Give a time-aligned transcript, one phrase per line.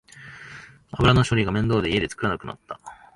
[0.93, 2.79] 油の処理が面倒で家で作らなくなった